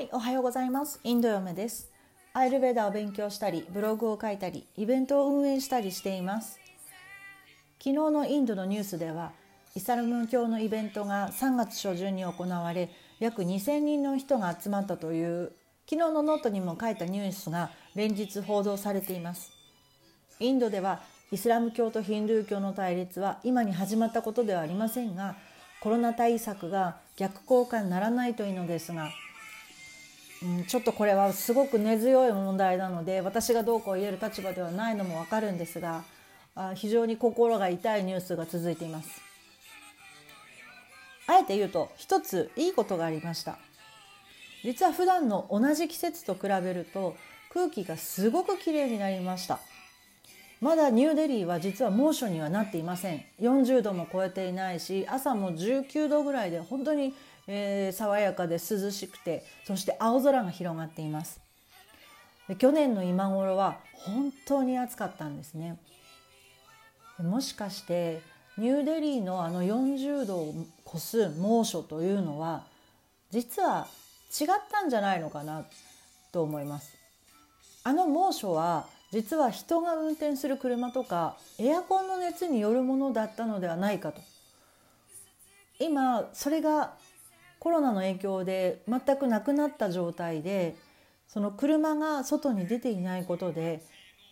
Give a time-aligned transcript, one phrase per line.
[0.00, 0.98] はい、おはようございます。
[1.04, 1.90] インド嫁です。
[2.32, 6.58] アーユルヴェーダを勉強したり、ブログを書いたり、イベントを運営したりしています。
[7.78, 9.32] 昨日のインドのニュースでは、
[9.74, 15.52] イスラム教のイベントが3月初旬に行われ、約2000人の人が集まったという、
[15.84, 19.52] 昨日のノートにも書いたニュースが連日報道されています。
[20.38, 25.36] インドではイスラム教とヒンドゥー教の対立は今に始まったことではありませんが
[25.82, 29.10] コロナ対策が逆効果にならないといいのですが、
[30.42, 36.02] うん、ちょっとこれはすごく根強い問題なので私がどうこう言える立場ではないのもわかるんですが
[36.54, 39.20] あ非常に心が痛いニュースが続いています。
[41.26, 43.58] あえて言うと一ついいことがありました。
[44.64, 47.16] 実は普段の同じ季節と比べると
[47.52, 49.60] 空気がすごくきれいになりました。
[50.60, 57.14] まだニューデリーは実は猛暑にはなっていません40度も超えていないし朝も19度ぐらいで本当に、
[57.52, 61.40] えー、爽やかで涼しくてそして青空が広がっています。
[62.48, 65.76] で去年の今頃は本当に暑かったんですね。
[67.18, 68.22] もしかして
[68.56, 70.54] ニューデリーのあの40度を
[70.90, 72.62] 超す猛暑というのは
[73.30, 73.88] 実は
[74.40, 75.66] 違ったんじゃないのかな
[76.30, 76.96] と思います。
[77.82, 84.20] あの猛暑は実は人が運転する車とかエアコンの熱によるものだったのではないかと。
[85.80, 86.94] 今それが
[87.60, 90.74] コロナの影響で全くなくなった状態で
[91.28, 93.82] その車が外に出ていないことで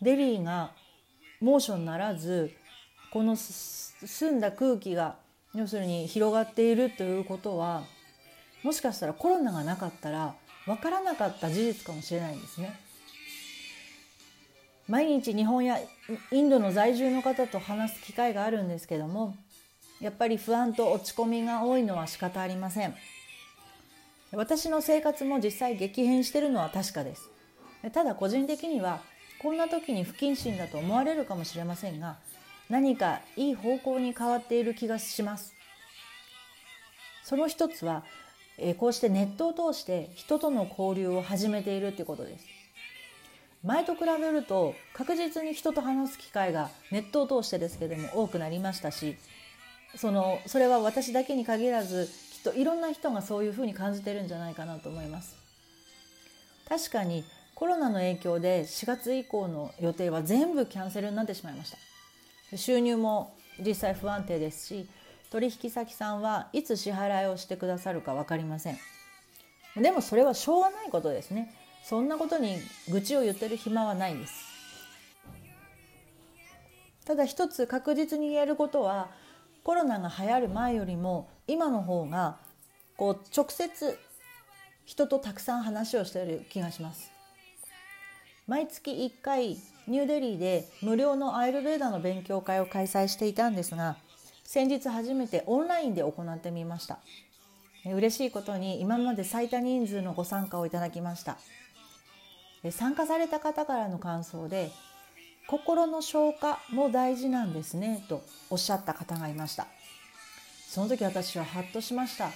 [0.00, 0.70] デリーが
[1.40, 2.52] 猛暑にならず
[3.12, 5.16] この澄んだ空気が
[5.54, 7.82] 要するに広がっているということは
[8.62, 12.80] もしかしたらコロナがなかったら分からなかった事実かもしれないんですね。
[14.88, 15.78] 毎日日本や
[16.30, 19.34] インドの在住の方と話す機会があるんですけども
[20.00, 22.94] やっぱり不安と落ち込みが多いのは仕方ありません
[24.32, 27.30] 私の生活も実際激変してるのは確かです。
[27.92, 29.00] ただ個人的には
[29.40, 32.16] こんな時に不謹慎だと思われるかもしれませんが
[32.68, 35.54] 何かいい方向に変わっている気がします。
[37.22, 38.04] その一つは
[38.78, 42.46] こうしてネットを通して人との交流を始めているということです。
[43.62, 49.16] 前と比べると確実に人と話す機会がネットを通してですけども多くなりましたし
[49.96, 52.08] そのそれは私だけに限らず
[52.46, 55.36] といろんな人がそういうふうに感じてるんじゃないかなと思います。
[56.68, 57.24] 確かに
[57.56, 61.70] コロナの影響で4月以降の予定は全部キャンセルになってしまいまし
[62.50, 62.56] た。
[62.56, 64.88] 収入も実際不安定ですし
[65.30, 68.78] 取引先さんはいつ支払いをしてくださるか分かりません。
[69.76, 71.52] でもそれはしょうがないことですね。
[71.82, 72.58] そんなことに
[72.88, 74.34] 愚痴を言ってる暇はないです。
[77.04, 79.10] ただ一つ確実に言えることは
[79.66, 82.36] コロナが流行る前よりも今の方が
[82.96, 83.98] こう直接
[84.84, 87.10] 人とたくさん話をしている気がします。
[88.46, 89.56] 毎月1回
[89.88, 93.96] ニューデリーで無料のアイルベーダの勉強会を開催していたんですが
[94.44, 97.00] 先日初めてオンラインで行ってみました。
[97.84, 101.38] 嬉しいことに今まで最多人数のご参加をいただきました。
[102.70, 104.70] 参加された方からの感想で
[105.46, 109.66] 心の消化も大事なんですねとおっしゃった方がいました。
[110.68, 112.30] その時私はハッとしました。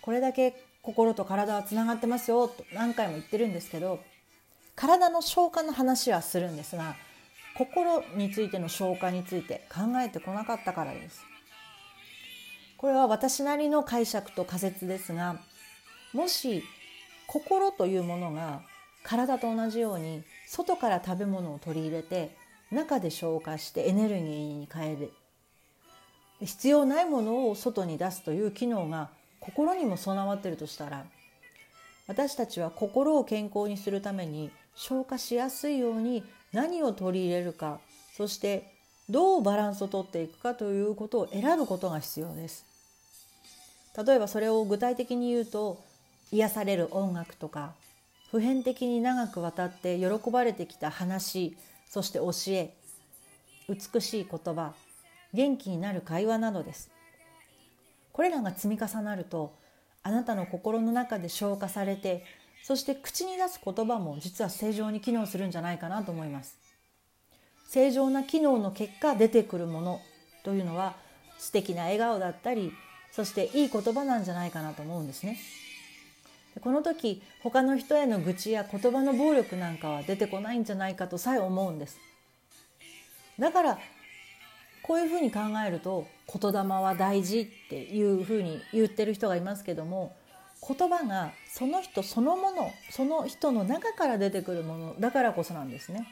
[0.00, 4.00] これだけ心と体はつながってますよと何回も言ってるんですけど
[4.74, 6.96] 体の消化の話はするんですが
[7.58, 11.22] 心についての消化について考えてこなかったからです。
[12.78, 15.36] これは私なりの解釈と仮説ですが
[16.14, 16.64] もし
[17.26, 18.62] 心というものが
[19.02, 22.36] 体と同じように外から食べ物を取り入れて
[22.70, 25.12] 中で消化してエネルギーに変える。
[26.40, 31.04] 必要ないものを外に出すという機能が心にも備わってるとしたら
[32.06, 37.78] 私たちは心を健康にするために消化しやすいように何を取り入れるか
[38.16, 38.72] そして
[39.08, 42.64] どうバランスをとっていくかということを選ぶことが必要です。
[44.06, 45.82] 例えばそれを具体的に言うと
[46.30, 47.72] 癒される音楽とか
[48.30, 51.56] 普遍的に長くわたって喜ばれてきた話
[51.88, 52.74] そして教え
[53.68, 54.72] 美しい言葉
[55.32, 56.90] 元気になる会話などです。
[58.12, 59.54] これらが積み重なると
[60.02, 62.24] あなたの心の中で消化されて
[62.62, 66.58] そして口に出す言葉も実は正常に機能するんじゃないかなと思います。
[67.68, 70.00] 正常な機能の結果出てくるもの
[70.42, 70.96] というのは
[71.38, 72.72] 素敵な笑顔だったり
[73.12, 75.38] そしていい言葉なんじゃないかなと思うんですね。
[76.60, 81.98] この時他の人への愚痴や言葉の暴力なんかは出てこないんじゃないかとさえ思うんです
[83.38, 83.78] だから
[84.82, 90.16] こういうふうに考えると言霊は大事っていうふうに言ってる人がいますけども
[90.66, 96.06] 言葉がその人そのものその人の中から出てくるものだからこそなんですね。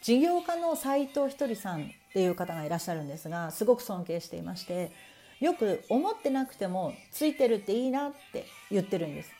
[0.00, 4.92] 事業家の斉藤ひとりさんっていう方がいらっしゃるんですがすごく尊敬していまして
[5.44, 9.30] よく思ってなくてもついてるっていいなって言ってるんです。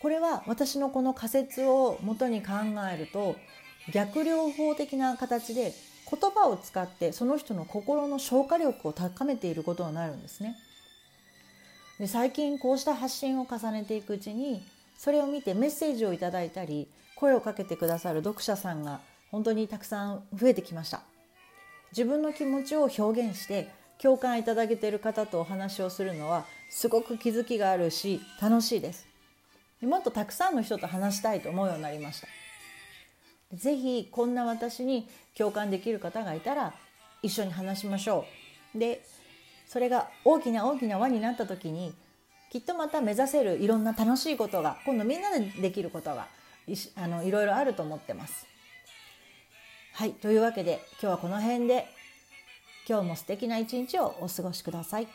[0.00, 2.52] これは私のこの仮説をもとに考
[2.92, 3.34] えると
[3.92, 5.72] 逆療法的な形で
[6.08, 10.54] 言葉を使ってその人の心の消化力を高めていることになるんですね。
[11.98, 14.62] で最近こうした発信を重ねていくうちに
[14.96, 16.86] それを見てメッセージをいただいたり
[17.16, 19.00] 声をかけてくださる読者さんが
[19.32, 21.02] 本当にたくさん増えてきました
[21.90, 29.06] 自分の気持ちを表現して共感いただけている方とお話をするのはすごく気づきがあるし楽しいです。
[29.80, 32.26] もっとたくさんの人と話したいと思うようになりました。
[33.54, 36.74] 是非こんな私に共感できる方がいたら
[37.22, 38.24] 一緒に話しましょ
[38.74, 38.78] う。
[38.78, 39.04] で
[39.68, 41.94] それが大きな大きな輪になった時に
[42.50, 46.26] きっとまた目指せるいろんな楽しいことが今度みんなでできることが
[46.66, 48.46] いあのいろいろあると思ってます。
[49.94, 51.86] はいというわけで今日はこの辺で
[52.88, 55.08] 今日も素敵な一日をお過ごしください。